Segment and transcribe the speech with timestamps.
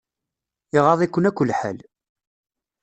[0.77, 1.77] Iɣaḍ-ikun akk lḥal.